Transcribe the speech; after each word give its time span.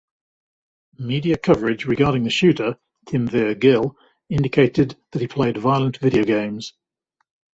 Media 0.97 1.37
coverage 1.37 1.85
regarding 1.85 2.23
the 2.23 2.29
shooter, 2.31 2.75
Kimveer 3.05 3.53
Gill, 3.53 3.95
indicated 4.29 4.95
that 5.11 5.21
he 5.21 5.27
played 5.27 5.59
violent 5.59 5.97
video 5.97 6.23
games. 6.23 6.73